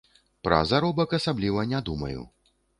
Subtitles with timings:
[0.47, 2.21] Пра заробак асабліва не думаю.